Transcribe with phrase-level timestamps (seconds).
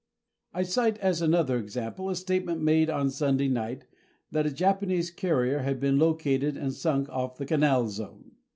[0.51, 3.85] I cite as another example a statement made on Sunday night
[4.31, 8.31] that a Japanese carrier had been located and sunk off the Canal Zone.